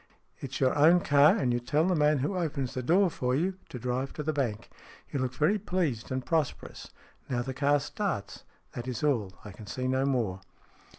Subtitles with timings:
[0.39, 3.35] It is your own car, and you tell the man who opens the door for
[3.35, 4.67] you to drive to the bank.
[5.11, 6.89] You look very pleased and pros perous.
[7.29, 8.43] Now the car starts.
[8.71, 9.33] That is all.
[9.45, 10.41] I can see no more."